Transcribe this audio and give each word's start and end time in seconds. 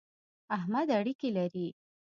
احمد 0.57 0.87
اړېکی 0.97 1.29
لري. 1.37 1.67